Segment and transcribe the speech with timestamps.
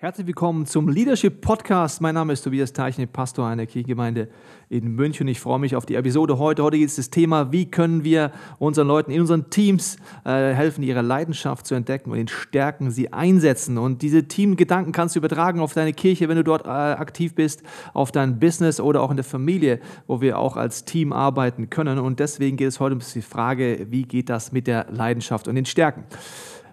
[0.00, 2.00] Herzlich willkommen zum Leadership Podcast.
[2.00, 4.28] Mein Name ist Tobias Teichner, Pastor einer Kirchengemeinde
[4.68, 5.26] in München.
[5.26, 6.62] Ich freue mich auf die Episode heute.
[6.62, 8.30] Heute geht es das Thema, wie können wir
[8.60, 13.12] unseren Leuten in unseren Teams äh, helfen, ihre Leidenschaft zu entdecken und in Stärken sie
[13.12, 13.76] einsetzen.
[13.76, 17.64] Und diese Teamgedanken kannst du übertragen auf deine Kirche, wenn du dort äh, aktiv bist,
[17.92, 21.98] auf dein Business oder auch in der Familie, wo wir auch als Team arbeiten können.
[21.98, 25.56] Und deswegen geht es heute um die Frage, wie geht das mit der Leidenschaft und
[25.56, 26.04] den Stärken.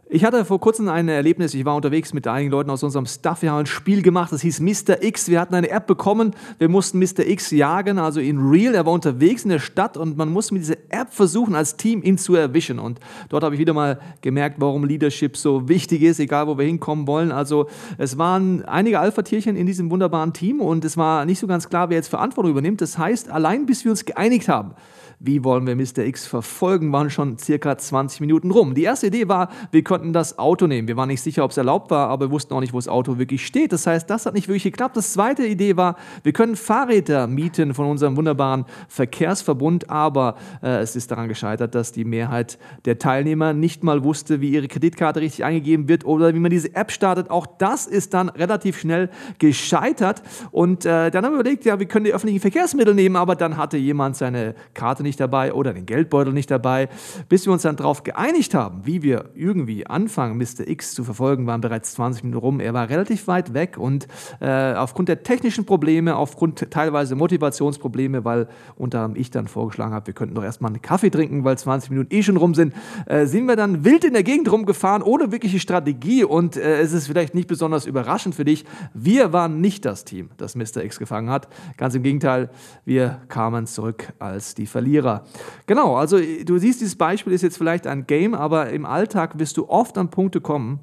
[0.07, 3.41] Ich hatte vor kurzem ein Erlebnis, ich war unterwegs mit einigen Leuten aus unserem Staff,
[3.41, 5.01] wir haben ein Spiel gemacht, das hieß Mr.
[5.01, 7.25] X, wir hatten eine App bekommen, wir mussten Mr.
[7.25, 10.61] X jagen, also in Real, er war unterwegs in der Stadt und man musste mit
[10.61, 12.77] dieser App versuchen, als Team ihn zu erwischen.
[12.77, 12.99] Und
[13.29, 17.07] dort habe ich wieder mal gemerkt, warum Leadership so wichtig ist, egal wo wir hinkommen
[17.07, 21.47] wollen, also es waren einige Alpha-Tierchen in diesem wunderbaren Team und es war nicht so
[21.47, 24.75] ganz klar, wer jetzt Verantwortung übernimmt, das heißt, allein bis wir uns geeinigt haben,
[25.25, 26.05] wie wollen wir Mr.
[26.05, 28.75] X verfolgen, waren schon circa 20 Minuten rum.
[28.75, 30.87] Die erste Idee war, wir konnten das Auto nehmen.
[30.87, 32.87] Wir waren nicht sicher, ob es erlaubt war, aber wir wussten auch nicht, wo das
[32.87, 33.73] Auto wirklich steht.
[33.73, 34.97] Das heißt, das hat nicht wirklich geklappt.
[34.97, 40.95] Das zweite Idee war, wir können Fahrräder mieten von unserem wunderbaren Verkehrsverbund, aber äh, es
[40.95, 45.43] ist daran gescheitert, dass die Mehrheit der Teilnehmer nicht mal wusste, wie ihre Kreditkarte richtig
[45.43, 47.29] eingegeben wird oder wie man diese App startet.
[47.29, 50.21] Auch das ist dann relativ schnell gescheitert.
[50.51, 53.57] Und äh, dann haben wir überlegt, ja, wir können die öffentlichen Verkehrsmittel nehmen, aber dann
[53.57, 56.89] hatte jemand seine Karte nicht dabei oder den Geldbeutel nicht dabei.
[57.29, 60.67] Bis wir uns dann darauf geeinigt haben, wie wir irgendwie anfangen, Mr.
[60.67, 62.59] X zu verfolgen, waren bereits 20 Minuten rum.
[62.59, 64.07] Er war relativ weit weg und
[64.39, 70.07] äh, aufgrund der technischen Probleme, aufgrund teilweise Motivationsprobleme, weil unter anderem ich dann vorgeschlagen habe,
[70.07, 72.73] wir könnten doch erstmal einen Kaffee trinken, weil 20 Minuten eh schon rum sind,
[73.05, 76.93] äh, sind wir dann wild in der Gegend rumgefahren, ohne wirkliche Strategie und äh, es
[76.93, 78.65] ist vielleicht nicht besonders überraschend für dich.
[78.93, 80.83] Wir waren nicht das Team, das Mr.
[80.83, 81.47] X gefangen hat.
[81.77, 82.49] Ganz im Gegenteil,
[82.85, 85.23] wir kamen zurück als die Verlierer Verlierer.
[85.65, 89.57] Genau, also du siehst, dieses Beispiel ist jetzt vielleicht ein Game, aber im Alltag wirst
[89.57, 90.79] du oft an Punkte kommen,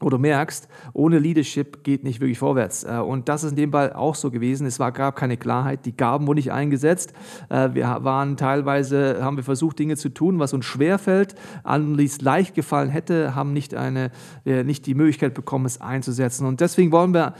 [0.00, 2.84] wo du merkst, ohne Leadership geht nicht wirklich vorwärts.
[2.84, 4.66] Äh, und das ist in dem Fall auch so gewesen.
[4.66, 7.12] Es war, gab keine Klarheit, die Gaben wurden nicht eingesetzt.
[7.48, 11.34] Äh, wir waren teilweise, haben wir versucht, Dinge zu tun, was uns schwerfällt,
[11.64, 14.10] es leicht gefallen hätte, haben nicht, eine,
[14.44, 16.46] äh, nicht die Möglichkeit bekommen, es einzusetzen.
[16.46, 17.34] Und deswegen wollen wir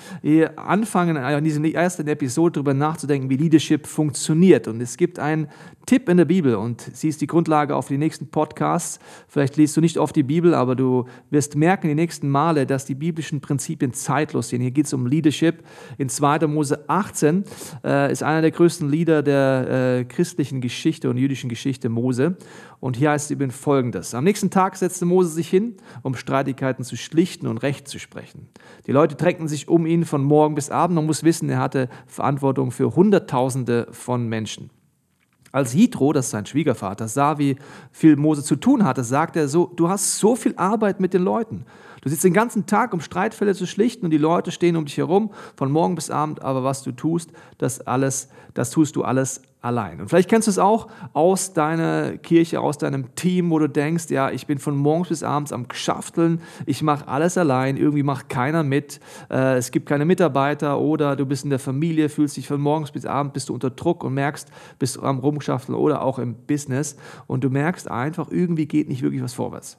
[0.56, 4.68] anfangen, in dieser ersten Episode darüber nachzudenken, wie Leadership funktioniert.
[4.68, 5.48] Und es gibt einen
[5.86, 8.98] Tipp in der Bibel und sie ist die Grundlage auf die nächsten Podcasts.
[9.28, 12.84] Vielleicht liest du nicht oft die Bibel, aber du wirst merken die nächsten Male, dass
[12.84, 14.60] die biblischen Prinzipien zeitlos sind.
[14.60, 15.62] Hier geht es um Leadership.
[15.96, 16.46] In 2.
[16.46, 17.44] Mose 18
[17.82, 22.36] äh, ist einer der größten Lieder der äh, christlichen Geschichte und jüdischen Geschichte Mose.
[22.80, 24.14] Und hier heißt es eben folgendes.
[24.14, 28.48] Am nächsten Tag setzte Mose sich hin, um Streitigkeiten zu schlichten und Recht zu sprechen.
[28.86, 30.96] Die Leute drängten sich um ihn von morgen bis abend.
[30.96, 34.68] Man muss wissen, er hatte Verantwortung für Hunderttausende von Menschen.
[35.54, 37.54] Als Hidro, das ist sein Schwiegervater, sah, wie
[37.92, 41.22] viel Mose zu tun hatte, sagte er so, du hast so viel Arbeit mit den
[41.22, 41.64] Leuten.
[42.04, 44.98] Du sitzt den ganzen Tag, um Streitfälle zu schlichten und die Leute stehen um dich
[44.98, 49.40] herum von morgen bis abend, aber was du tust, das alles, das tust du alles
[49.62, 50.02] allein.
[50.02, 54.10] Und vielleicht kennst du es auch aus deiner Kirche, aus deinem Team, wo du denkst,
[54.10, 58.28] ja, ich bin von morgens bis abends am Geschafteln, ich mache alles allein, irgendwie macht
[58.28, 59.00] keiner mit,
[59.30, 62.90] äh, es gibt keine Mitarbeiter oder du bist in der Familie, fühlst dich von morgens
[62.90, 66.34] bis abends, bist du unter Druck und merkst, bist du am Rumgeschafteln oder auch im
[66.34, 66.96] Business.
[67.26, 69.78] Und du merkst einfach, irgendwie geht nicht wirklich was vorwärts.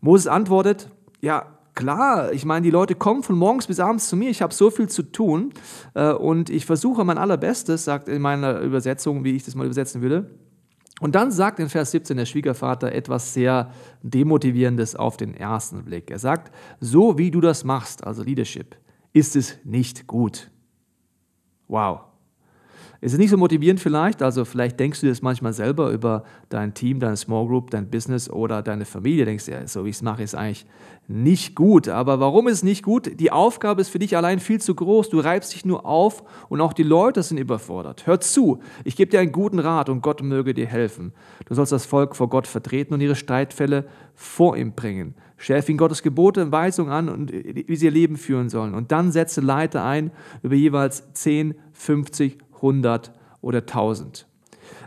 [0.00, 0.88] Moses antwortet,
[1.20, 4.54] ja, klar, ich meine, die Leute kommen von morgens bis abends zu mir, ich habe
[4.54, 5.52] so viel zu tun
[5.94, 10.02] äh, und ich versuche mein allerbestes, sagt in meiner Übersetzung, wie ich das mal übersetzen
[10.02, 10.30] würde.
[11.00, 13.70] Und dann sagt in Vers 17 der Schwiegervater etwas sehr
[14.02, 16.10] Demotivierendes auf den ersten Blick.
[16.10, 18.76] Er sagt, so wie du das machst, also Leadership,
[19.14, 20.50] ist es nicht gut.
[21.68, 22.09] Wow.
[23.02, 24.22] Ist es nicht so motivierend vielleicht?
[24.22, 28.28] Also vielleicht denkst du das manchmal selber über dein Team, deine Small Group, dein Business
[28.28, 29.24] oder deine Familie.
[29.24, 30.66] Denkst du, ja, so wie ich es mache, ist eigentlich
[31.08, 31.88] nicht gut.
[31.88, 33.18] Aber warum ist es nicht gut?
[33.18, 35.08] Die Aufgabe ist für dich allein viel zu groß.
[35.08, 38.06] Du reibst dich nur auf und auch die Leute sind überfordert.
[38.06, 41.14] Hör zu, ich gebe dir einen guten Rat und Gott möge dir helfen.
[41.46, 45.14] Du sollst das Volk vor Gott vertreten und ihre Streitfälle vor ihm bringen.
[45.38, 48.74] Schärfe ihnen Gottes Gebote und Weisungen an und wie sie ihr Leben führen sollen.
[48.74, 50.10] Und dann setze Leiter ein
[50.42, 53.12] über jeweils 10, 50 100
[53.42, 54.26] oder 1000.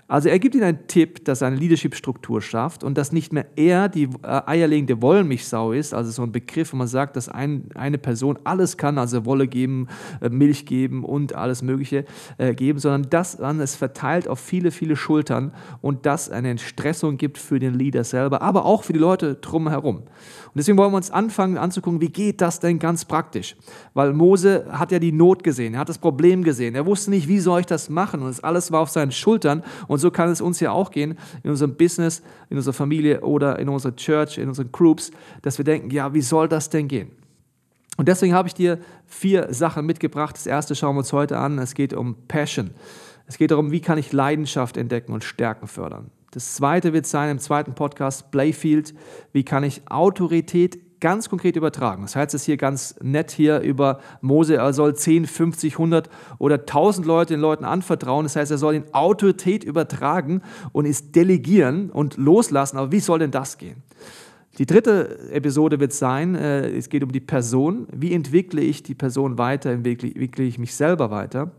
[0.08, 3.46] Also er gibt ihnen einen Tipp, dass er eine Leadership-Struktur schafft und dass nicht mehr
[3.56, 7.70] er die äh, eierlegende Wollmilchsau ist, also so ein Begriff, wo man sagt, dass ein,
[7.74, 9.88] eine Person alles kann, also Wolle geben,
[10.22, 12.06] äh, Milch geben und alles Mögliche
[12.38, 17.18] äh, geben, sondern dass man es verteilt auf viele, viele Schultern und das eine Entstressung
[17.18, 20.04] gibt für den Leader selber, aber auch für die Leute drumherum.
[20.54, 23.56] Und deswegen wollen wir uns anfangen anzugucken, wie geht das denn ganz praktisch?
[23.96, 27.28] Weil Mose hat ja die Not gesehen, er hat das Problem gesehen, er wusste nicht,
[27.28, 30.30] wie soll ich das machen und das alles war auf seinen Schultern und so kann
[30.30, 32.22] es uns ja auch gehen, in unserem Business,
[32.52, 35.10] in unserer Familie oder in unserer Church, in unseren Groups,
[35.42, 37.10] dass wir denken, ja, wie soll das denn gehen?
[37.98, 40.36] Und deswegen habe ich dir vier Sachen mitgebracht.
[40.36, 41.60] Das erste schauen wir uns heute an.
[41.60, 42.72] Es geht um Passion.
[43.28, 46.10] Es geht darum, wie kann ich Leidenschaft entdecken und Stärken fördern.
[46.34, 48.96] Das zweite wird sein im zweiten Podcast Playfield,
[49.34, 52.02] wie kann ich Autorität ganz konkret übertragen.
[52.04, 56.10] Das heißt es hier ganz nett hier über Mose, er soll 10, 50, 100
[56.40, 58.24] oder 1000 Leute den Leuten anvertrauen.
[58.24, 60.42] Das heißt, er soll in Autorität übertragen
[60.72, 62.78] und es delegieren und loslassen.
[62.78, 63.84] Aber wie soll denn das gehen?
[64.58, 67.86] Die dritte Episode wird sein, äh, es geht um die Person.
[67.92, 71.52] Wie entwickle ich die Person weiter, entwickle ich mich selber weiter?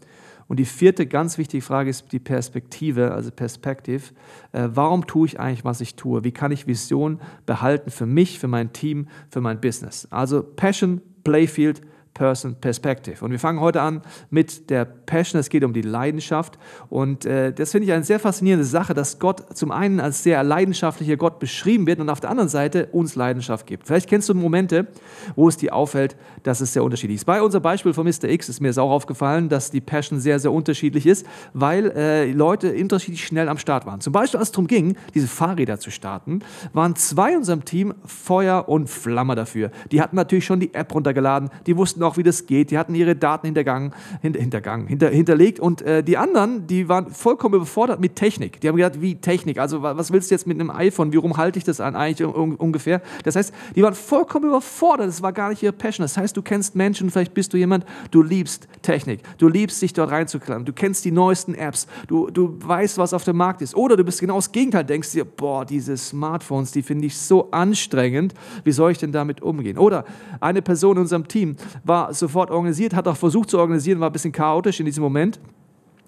[0.47, 4.13] Und die vierte ganz wichtige Frage ist die Perspektive, also Perspektiv.
[4.53, 6.25] Äh, warum tue ich eigentlich, was ich tue?
[6.25, 10.07] Wie kann ich Vision behalten für mich, für mein Team, für mein Business?
[10.11, 11.81] Also Passion, Playfield,
[12.15, 13.25] Person Perspective.
[13.25, 14.01] Und wir fangen heute an
[14.31, 15.41] mit der Passion.
[15.41, 16.59] Es geht um die Leidenschaft.
[16.89, 20.43] Und äh, das finde ich eine sehr faszinierende Sache, dass Gott zum einen als sehr
[20.45, 23.87] leidenschaftlicher Gott beschrieben wird und auf der anderen Seite uns Leidenschaft gibt.
[23.87, 24.87] Vielleicht kennst du Momente,
[25.35, 27.25] wo es dir auffällt, dass es sehr unterschiedlich ist.
[27.25, 28.29] Bei unserem Beispiel von Mr.
[28.29, 32.31] X ist mir es auch aufgefallen, dass die Passion sehr, sehr unterschiedlich ist, weil äh,
[32.31, 34.01] Leute unterschiedlich schnell am Start waren.
[34.01, 36.41] Zum Beispiel, als es darum ging, diese Fahrräder zu starten,
[36.73, 39.73] waren zwei in unserem Team Feuer und Flamme dafür.
[39.91, 42.71] Die hatten natürlich schon die App runtergeladen, die wussten auch, wie das geht.
[42.71, 43.93] Die hatten ihre Daten hintergangen,
[44.23, 48.61] hinter, hintergangen, hinter, hinterlegt und äh, die anderen, die waren vollkommen überfordert mit Technik.
[48.61, 49.59] Die haben gedacht, wie Technik?
[49.59, 51.13] Also was willst du jetzt mit einem iPhone?
[51.13, 53.01] Wie rum halte ich das an eigentlich un ungefähr?
[53.25, 55.09] Das heißt, die waren vollkommen überfordert.
[55.09, 56.05] Das war gar nicht ihr Passion.
[56.05, 59.21] Das heißt, du kennst Menschen, vielleicht bist du jemand, du liebst Technik.
[59.39, 60.65] Du liebst dich dort reinzuklemmen.
[60.65, 61.87] Du kennst die neuesten Apps.
[62.07, 63.75] Du, du weißt, was auf dem Markt ist.
[63.75, 67.51] Oder du bist genau das Gegenteil, denkst dir, boah, diese Smartphones, die finde ich so
[67.51, 68.35] anstrengend.
[68.65, 69.79] Wie soll ich denn damit umgehen?
[69.79, 70.05] Oder
[70.41, 74.11] eine Person in unserem Team war war sofort organisiert, hat auch versucht zu organisieren, war
[74.11, 75.39] ein bisschen chaotisch in diesem Moment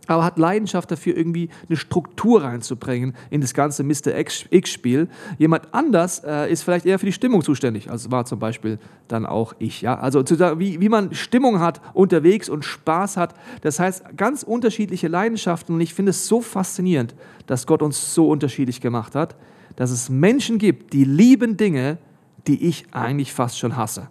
[0.07, 4.17] aber hat Leidenschaft dafür, irgendwie eine Struktur reinzubringen in das ganze Mr.
[4.51, 5.09] X-Spiel.
[5.39, 8.79] Jemand anders äh, ist vielleicht eher für die Stimmung zuständig, also war zum Beispiel
[9.09, 9.83] dann auch ich.
[9.83, 9.99] Ja?
[9.99, 10.23] Also
[10.59, 15.81] wie, wie man Stimmung hat unterwegs und Spaß hat, das heißt ganz unterschiedliche Leidenschaften und
[15.81, 17.15] ich finde es so faszinierend,
[17.47, 19.37] dass Gott uns so unterschiedlich gemacht hat,
[19.77, 21.99] dass es Menschen gibt, die lieben Dinge,
[22.47, 24.09] die ich eigentlich fast schon hasse.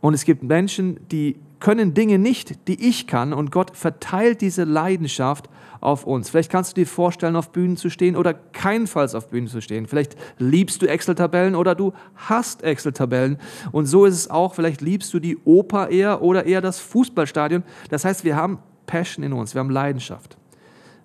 [0.00, 3.32] Und es gibt Menschen, die können Dinge nicht, die ich kann.
[3.32, 5.48] Und Gott verteilt diese Leidenschaft
[5.80, 6.30] auf uns.
[6.30, 9.86] Vielleicht kannst du dir vorstellen, auf Bühnen zu stehen oder keinenfalls auf Bühnen zu stehen.
[9.86, 13.38] Vielleicht liebst du Excel-Tabellen oder du hast Excel-Tabellen.
[13.72, 14.54] Und so ist es auch.
[14.54, 17.62] Vielleicht liebst du die Oper eher oder eher das Fußballstadion.
[17.90, 20.36] Das heißt, wir haben Passion in uns, wir haben Leidenschaft.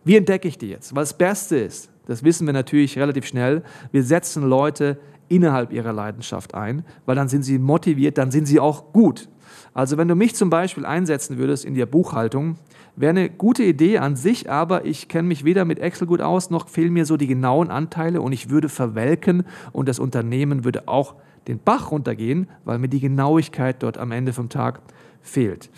[0.03, 0.95] Wie entdecke ich die jetzt?
[0.95, 3.63] Was das Beste ist, das wissen wir natürlich relativ schnell.
[3.91, 4.99] Wir setzen Leute
[5.33, 9.29] innerhalb ihrer Leidenschaft ein, weil dann sind sie motiviert, dann sind sie auch gut.
[9.73, 12.57] Also wenn du mich zum Beispiel einsetzen würdest in der Buchhaltung,
[12.95, 16.51] wäre eine gute Idee an sich, aber ich kenne mich weder mit Excel gut aus,
[16.51, 20.87] noch fehlen mir so die genauen Anteile und ich würde verwelken und das Unternehmen würde
[20.87, 21.15] auch
[21.47, 24.81] den Bach runtergehen, weil mir die Genauigkeit dort am Ende vom Tag
[25.21, 25.69] fehlt.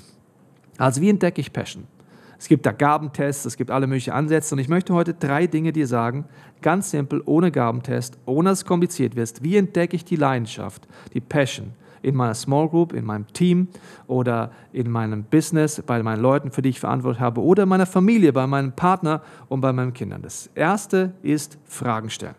[0.77, 1.85] Also wie entdecke ich Passion?
[2.37, 5.71] Es gibt da Gabentests, es gibt alle möglichen Ansätze und ich möchte heute drei Dinge
[5.71, 6.25] dir sagen,
[6.61, 9.43] ganz simpel, ohne Gabentest, ohne dass es kompliziert wird.
[9.43, 13.67] Wie entdecke ich die Leidenschaft, die Passion in meiner Small Group, in meinem Team
[14.05, 17.87] oder in meinem Business, bei meinen Leuten, für die ich verantwortlich habe oder in meiner
[17.87, 20.21] Familie, bei meinem Partner und bei meinen Kindern.
[20.21, 22.35] Das erste ist Fragen stellen.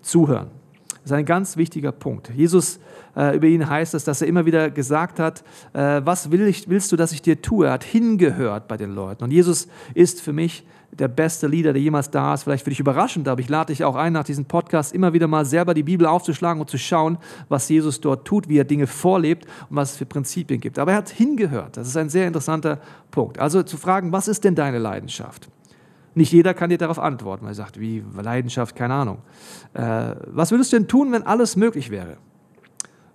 [0.00, 0.48] Zuhören.
[0.88, 2.30] Das ist ein ganz wichtiger Punkt.
[2.34, 2.80] Jesus,
[3.16, 6.68] äh, über ihn heißt es, dass er immer wieder gesagt hat, äh, was will ich,
[6.68, 7.66] willst du, dass ich dir tue?
[7.66, 9.24] Er hat hingehört bei den Leuten.
[9.24, 12.42] Und Jesus ist für mich der beste Leader, der jemals da ist.
[12.42, 15.26] Vielleicht für dich überraschend, aber ich lade dich auch ein, nach diesem Podcast immer wieder
[15.26, 18.86] mal selber die Bibel aufzuschlagen und zu schauen, was Jesus dort tut, wie er Dinge
[18.86, 20.78] vorlebt und was es für Prinzipien gibt.
[20.78, 21.76] Aber er hat hingehört.
[21.76, 22.78] Das ist ein sehr interessanter
[23.10, 23.38] Punkt.
[23.38, 25.48] Also zu fragen, was ist denn deine Leidenschaft?
[26.14, 27.46] Nicht jeder kann dir darauf antworten.
[27.46, 29.18] Er sagt, wie Leidenschaft, keine Ahnung.
[29.72, 32.18] Äh, was würdest du denn tun, wenn alles möglich wäre?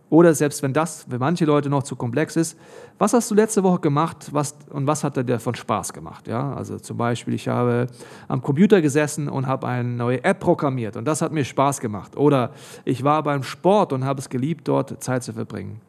[0.09, 2.57] Oder selbst wenn das für manche Leute noch zu komplex ist,
[2.97, 6.27] was hast du letzte Woche gemacht was, und was hat dir davon Spaß gemacht?
[6.27, 7.87] Ja, also zum Beispiel, ich habe
[8.29, 12.15] am Computer gesessen und habe eine neue App programmiert und das hat mir Spaß gemacht.
[12.15, 12.51] Oder
[12.85, 15.81] ich war beim Sport und habe es geliebt, dort Zeit zu verbringen.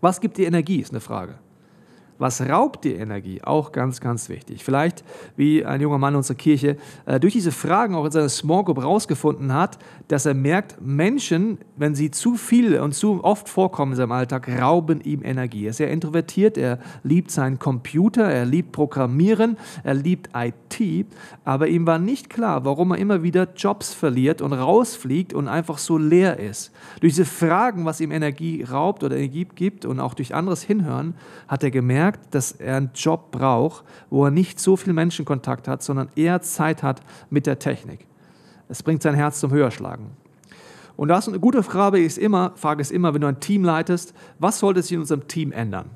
[0.00, 1.34] Was gibt dir Energie, ist eine Frage.
[2.18, 3.40] Was raubt dir Energie?
[3.42, 4.64] Auch ganz, ganz wichtig.
[4.64, 5.04] Vielleicht,
[5.36, 8.64] wie ein junger Mann in unserer Kirche, äh, durch diese Fragen auch in seiner Small
[8.64, 13.92] Group rausgefunden hat, dass er merkt, Menschen, wenn sie zu viel und zu oft vorkommen
[13.92, 15.66] in seinem Alltag, rauben ihm Energie.
[15.66, 21.06] Er ist sehr introvertiert, er liebt seinen Computer, er liebt Programmieren, er liebt IT,
[21.44, 25.78] aber ihm war nicht klar, warum er immer wieder Jobs verliert und rausfliegt und einfach
[25.78, 26.72] so leer ist.
[27.00, 31.14] Durch diese Fragen, was ihm Energie raubt oder Energie gibt und auch durch anderes Hinhören,
[31.46, 35.68] hat er gemerkt, merkt, dass er einen Job braucht, wo er nicht so viel Menschenkontakt
[35.68, 38.06] hat, sondern eher Zeit hat mit der Technik.
[38.68, 40.06] Es bringt sein Herz zum Höherschlagen.
[40.96, 44.14] Und das eine gute Frage ist immer, Frage ist immer, wenn du ein Team leitest,
[44.38, 45.90] was sollte sich in unserem Team ändern?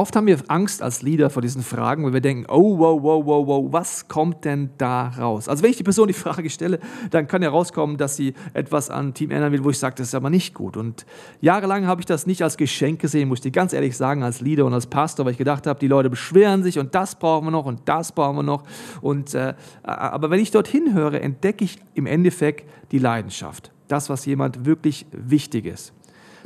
[0.00, 3.22] Oft haben wir Angst als Leader vor diesen Fragen, weil wir denken, oh, wow, wow,
[3.22, 5.46] wow, wow, was kommt denn da raus?
[5.46, 6.80] Also wenn ich die Person die Frage stelle,
[7.10, 10.08] dann kann ja rauskommen, dass sie etwas an Team ändern will, wo ich sage, das
[10.08, 10.78] ist aber nicht gut.
[10.78, 11.04] Und
[11.42, 14.40] jahrelang habe ich das nicht als Geschenk gesehen, muss ich dir ganz ehrlich sagen, als
[14.40, 17.48] Leader und als Pastor, weil ich gedacht habe, die Leute beschweren sich und das brauchen
[17.48, 18.62] wir noch und das brauchen wir noch.
[19.02, 19.52] Und, äh,
[19.82, 23.70] aber wenn ich dorthin höre, entdecke ich im Endeffekt die Leidenschaft.
[23.88, 25.92] Das, was jemand wirklich wichtig ist.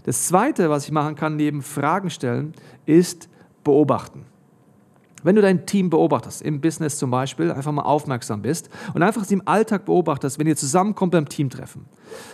[0.03, 2.53] Das Zweite, was ich machen kann, neben Fragen stellen,
[2.85, 3.29] ist,
[3.65, 4.27] beobachten.
[5.25, 9.29] Wenn du dein Team beobachtest, im Business zum Beispiel, einfach mal aufmerksam bist und einfach
[9.31, 11.87] im Alltag beobachtest, wenn ihr zusammenkommt beim Teamtreffen.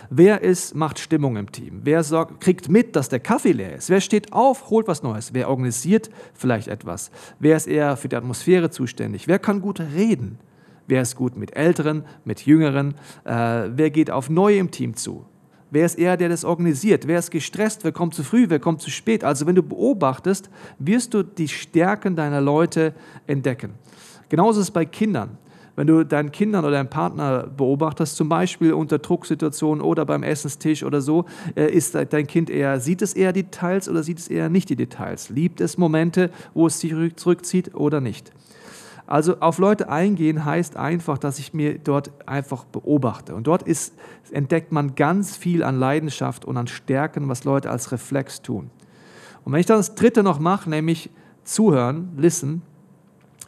[0.09, 1.79] Wer ist, macht Stimmung im Team?
[1.85, 3.89] Wer sorgt, kriegt mit, dass der Kaffee leer ist?
[3.89, 5.33] Wer steht auf, holt was Neues?
[5.33, 7.11] Wer organisiert vielleicht etwas?
[7.39, 9.25] Wer ist eher für die Atmosphäre zuständig?
[9.25, 10.37] Wer kann gut reden?
[10.85, 12.95] Wer ist gut mit Älteren, mit Jüngeren?
[13.23, 15.25] Äh, wer geht auf Neue im Team zu?
[15.71, 17.07] Wer ist er, der das organisiert?
[17.07, 17.85] Wer ist gestresst?
[17.85, 18.45] Wer kommt zu früh?
[18.49, 19.23] Wer kommt zu spät?
[19.23, 20.49] Also wenn du beobachtest,
[20.79, 22.93] wirst du die Stärken deiner Leute
[23.25, 23.75] entdecken.
[24.27, 25.37] Genauso ist es bei Kindern.
[25.77, 30.83] Wenn du deinen Kindern oder deinen Partner beobachtest, zum Beispiel unter Drucksituationen oder beim Essenstisch
[30.83, 31.23] oder so,
[31.55, 34.75] äh, ist dein Kind eher, sieht es eher Details oder sieht es eher nicht die
[34.75, 35.29] Details?
[35.29, 38.33] Liebt es Momente, wo es sich zurückzieht oder nicht?
[39.11, 43.35] Also auf Leute eingehen heißt einfach, dass ich mir dort einfach beobachte.
[43.35, 43.93] Und dort ist,
[44.31, 48.69] entdeckt man ganz viel an Leidenschaft und an Stärken, was Leute als Reflex tun.
[49.43, 51.09] Und wenn ich dann das Dritte noch mache, nämlich
[51.43, 52.61] zuhören, listen,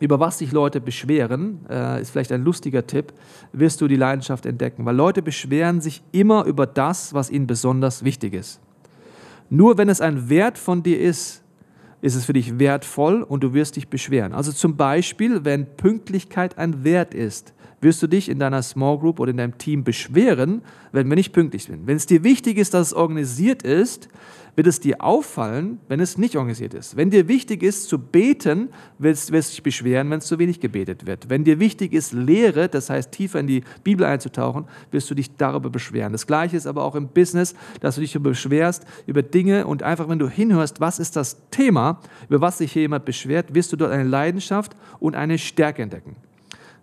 [0.01, 3.13] über was sich Leute beschweren, äh, ist vielleicht ein lustiger Tipp,
[3.53, 4.85] wirst du die Leidenschaft entdecken.
[4.85, 8.59] Weil Leute beschweren sich immer über das, was ihnen besonders wichtig ist.
[9.49, 11.42] Nur wenn es ein Wert von dir ist,
[12.03, 14.33] ist es für dich wertvoll und du wirst dich beschweren.
[14.33, 17.53] Also zum Beispiel, wenn Pünktlichkeit ein Wert ist,
[17.83, 20.61] wirst du dich in deiner Small Group oder in deinem Team beschweren,
[20.91, 21.85] wenn wir nicht pünktlich sind.
[21.85, 24.09] Wenn es dir wichtig ist, dass es organisiert ist,
[24.55, 26.95] wird es dir auffallen, wenn es nicht organisiert ist.
[26.95, 31.05] Wenn dir wichtig ist zu beten, wirst du dich beschweren, wenn es zu wenig gebetet
[31.05, 31.29] wird.
[31.29, 35.35] Wenn dir wichtig ist Lehre, das heißt tiefer in die Bibel einzutauchen, wirst du dich
[35.35, 36.11] darüber beschweren.
[36.11, 40.07] Das gleiche ist aber auch im Business, dass du dich beschwerst über Dinge und einfach,
[40.07, 41.99] wenn du hinhörst, was ist das Thema,
[42.29, 46.15] über was sich hier jemand beschwert, wirst du dort eine Leidenschaft und eine Stärke entdecken.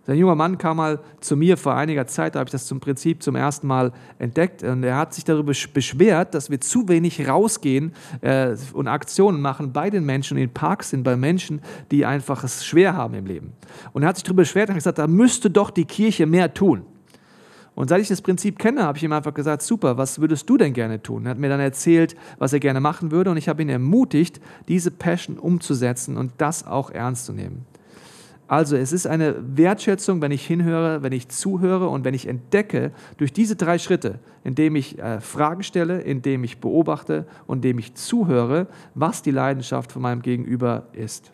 [0.07, 2.79] Ein junger Mann kam mal zu mir vor einiger Zeit, da habe ich das zum
[2.79, 4.63] Prinzip zum ersten Mal entdeckt.
[4.63, 9.73] Und er hat sich darüber beschwert, dass wir zu wenig rausgehen äh, und Aktionen machen
[9.73, 13.53] bei den Menschen in Parks sind, bei Menschen, die einfach es schwer haben im Leben.
[13.93, 16.81] Und er hat sich darüber beschwert und gesagt, da müsste doch die Kirche mehr tun.
[17.75, 20.57] Und seit ich das Prinzip kenne, habe ich ihm einfach gesagt, super, was würdest du
[20.57, 21.25] denn gerne tun?
[21.25, 24.41] Er hat mir dann erzählt, was er gerne machen würde und ich habe ihn ermutigt,
[24.67, 27.65] diese Passion umzusetzen und das auch ernst zu nehmen.
[28.51, 32.91] Also es ist eine Wertschätzung, wenn ich hinhöre, wenn ich zuhöre und wenn ich entdecke
[33.15, 37.93] durch diese drei Schritte, indem ich äh, Fragen stelle, indem ich beobachte und indem ich
[37.93, 41.31] zuhöre, was die Leidenschaft von meinem Gegenüber ist.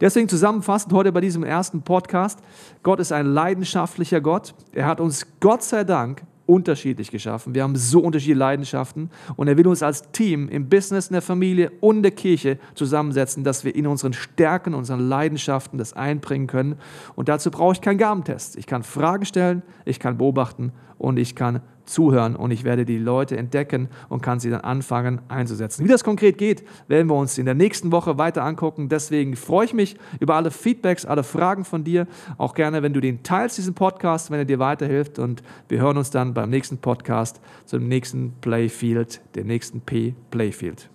[0.00, 2.38] Deswegen zusammenfassend heute bei diesem ersten Podcast,
[2.84, 4.54] Gott ist ein leidenschaftlicher Gott.
[4.70, 7.54] Er hat uns Gott sei Dank unterschiedlich geschaffen.
[7.54, 11.22] Wir haben so unterschiedliche Leidenschaften und er will uns als Team im Business, in der
[11.22, 16.76] Familie und der Kirche zusammensetzen, dass wir in unseren Stärken, unseren Leidenschaften das einbringen können.
[17.14, 18.56] Und dazu brauche ich keinen Gabentest.
[18.56, 22.98] Ich kann Fragen stellen, ich kann beobachten und ich kann zuhören und ich werde die
[22.98, 25.84] Leute entdecken und kann sie dann anfangen einzusetzen.
[25.84, 28.88] Wie das konkret geht, werden wir uns in der nächsten Woche weiter angucken.
[28.88, 32.06] Deswegen freue ich mich über alle Feedbacks, alle Fragen von dir.
[32.38, 35.18] Auch gerne, wenn du den teilst, diesen Podcast, wenn er dir weiterhilft.
[35.18, 40.93] Und wir hören uns dann beim nächsten Podcast zum nächsten Playfield, der nächsten P Playfield.